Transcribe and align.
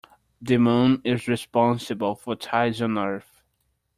The 0.41 0.57
moon 0.57 0.99
is 1.05 1.27
responsible 1.27 2.15
for 2.15 2.35
tides 2.35 2.81
on 2.81 2.97
earth. 2.97 3.43